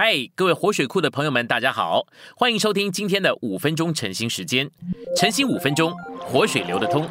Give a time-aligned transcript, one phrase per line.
[0.00, 2.06] 嗨，各位活水库的朋友们，大家好，
[2.36, 4.70] 欢迎收听今天的五分钟晨兴时间。
[5.16, 7.04] 晨兴五分钟，活水流得通。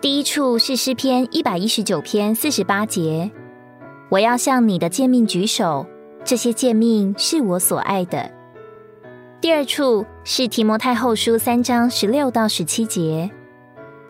[0.00, 3.30] 第一处是诗篇一百一十九篇四十八节，
[4.08, 5.86] 我要向你的诫命举手，
[6.24, 8.32] 这些诫命是我所爱的。
[9.38, 13.30] 第二处是提摩太后书三章十六到十七节，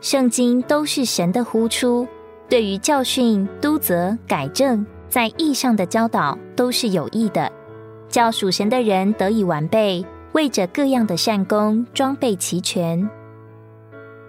[0.00, 2.06] 圣经都是神的呼出。
[2.48, 7.50] 对于教训、督责、改正，在义上的教导都是有益的，
[8.08, 13.08] 叫属神的人得以完备，为着各样的善功装备齐全。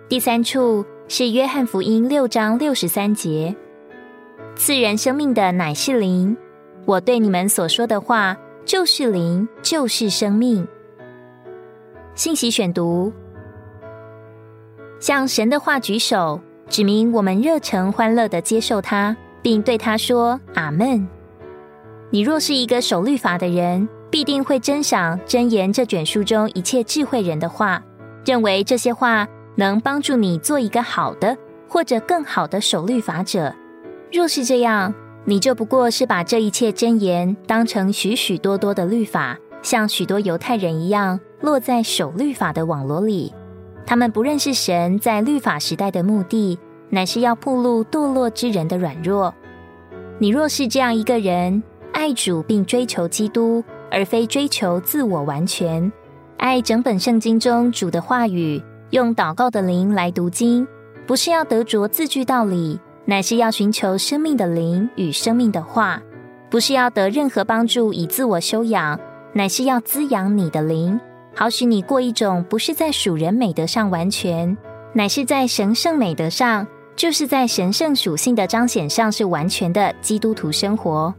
[0.10, 3.56] 第三处是约翰福音六章六十三节：
[4.56, 6.36] 赐人生命的乃是灵，
[6.86, 10.68] 我对你们所说的话就是灵，就是生命。
[12.16, 13.14] 信息选读：
[15.00, 16.42] 向神的话举手。
[16.70, 21.08] 指明我们热诚欢乐的接受他，并对他说：“阿门。”
[22.12, 27.84] 你若是一个守律法的人，必定会珍赏箴言这卷书中一切智慧人的话，
[28.26, 31.38] 认为这些话能帮助你做一个好的
[31.68, 33.54] 或者更好的守律法者。
[34.12, 34.94] 若是这样，
[35.26, 43.34] 你就不过是把这一切箴言当成许许多多的律法，像许多犹太人一样，落在守律法的网罗里。
[43.88, 49.34] 他们不认识神在律法时代的目的，乃是要暴露堕落之人的软弱。
[50.20, 55.90] 你若是这样一个人，爱主并追求基督，而非追求自我完全，
[56.36, 60.68] 爱整本圣经中主的话语，用祷告的灵来读经，
[61.06, 66.02] 不是要得着字句道理，乃是要寻求生命的灵与生命的话；
[66.50, 69.00] 不是要得任何帮助以自我修养，
[69.32, 71.00] 乃是要滋养你的灵。
[71.38, 74.58] 好使你过一种不是在属人美德上完全，
[74.92, 81.14] 乃是在神圣美德上，就是在神圣属性的彰显上是完全的基督徒生活。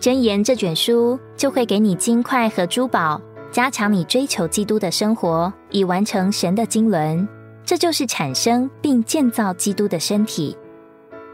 [0.00, 7.28] 箴言这卷书就会给你金块和珠宝，加强你追求基督的生活，以完成神的经纶。
[7.64, 10.56] 这就是产生并建造基督的身体。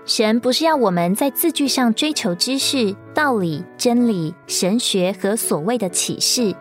[0.04, 6.54] 神不是要我们在字句上追求知识、道理、真理、神学和所谓的启示。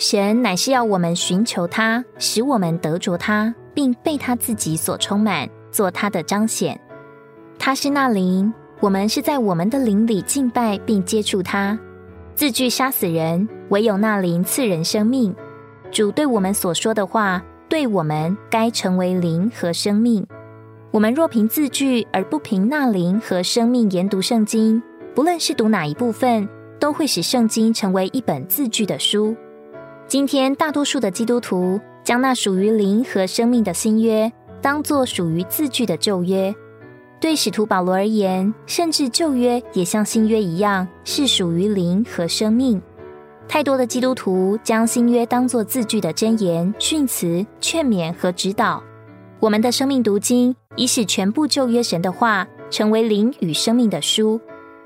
[0.00, 6.80] 神乃是要我们寻求他，使我们得着他，并被他自己所充满，做他的彰显。
[7.58, 8.50] 他是那灵，
[8.80, 11.78] 我们是在我们的灵里敬拜并接触他。
[12.34, 15.36] 字句杀死人，唯有那灵赐人生命。
[15.92, 20.26] 主对我们所说的话，对我们该成为灵和生命。
[20.92, 24.82] 我们若凭字句而不凭那灵和生命研读圣经，
[25.14, 29.36] 不论是读哪一部分，都会使圣经成为一本字句的书。
[30.10, 34.28] 今天，大多数的基督徒将那属于灵和生命的新约
[34.60, 36.52] 当作属于字句的旧约。
[37.20, 42.82] 对使徒保罗而言，甚至旧约也像新约一样是属于灵和生命。
[43.46, 48.82] 太多的基督徒将新约当作字句的箴言、训词、劝勉和指导。
[49.38, 54.40] 我们的生命读经已使全部旧约神的话成为灵与生命的书。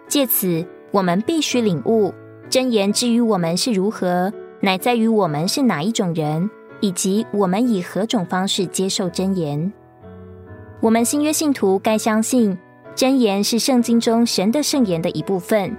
[0.07, 2.13] 借此，我们必须领悟
[2.51, 4.31] 箴言之于我们是如何。
[4.65, 6.49] 乃在于我们是哪一种人，
[6.81, 9.71] 以及我们以何种方式接受真言。
[10.81, 12.57] 我们新约信徒该相信
[12.95, 15.77] 真言是圣经中神的圣言的一部分。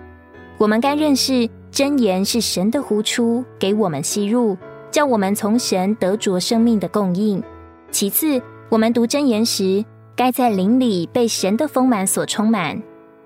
[0.59, 4.56] 我们该认识真言是神的呼出，给我们吸入，
[4.91, 7.41] 叫我们从神得着生命的供应。
[7.90, 9.84] 其次，我们读真言时，
[10.16, 12.79] 该在灵里被神的丰满所充满。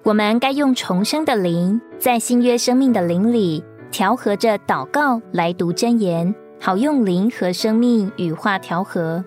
[0.03, 3.61] 我们该用重生的灵，在新约生命的灵里。
[3.91, 9.23] 调和着祷告来读真言，好用灵和生命与话调和。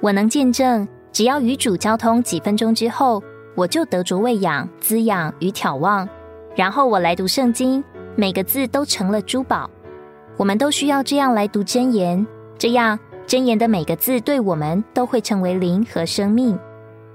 [0.00, 3.22] 我能见证，只要与主交通几分钟之后，
[3.54, 6.08] 我就得着喂养、滋养与眺望。
[6.56, 7.82] 然后我来读圣经，
[8.16, 9.68] 每个字都成了珠宝。
[10.36, 12.26] 我们都需要这样来读真言，
[12.58, 16.58] 这样真言的每个字对我们都会成为灵和生命，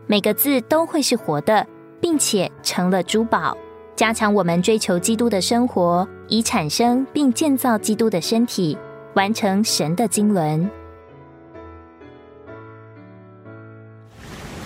[0.08, 1.66] 每个字都会是活的，
[2.00, 3.58] 并且成了珠宝。
[4.00, 8.78] 加强我们追求基督的生活，以产生并建造基督的身体，
[9.14, 10.70] 完成神的经纶。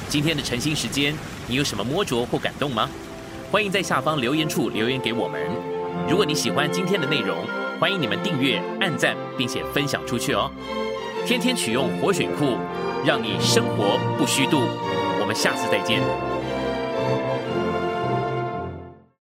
[0.08, 1.16] 今天的晨兴时间，
[1.48, 2.88] 你有什么摸着或感动吗？
[3.52, 5.42] 欢迎在下方留言处留言给我们。
[6.08, 7.36] 如果你喜欢今天的内容，
[7.80, 10.52] 欢迎你们订阅、按赞，并且分享出去哦。
[11.26, 12.56] 天天取用活水库，
[13.04, 14.60] 让你生活不虚度。
[15.20, 16.33] 我们下次再见。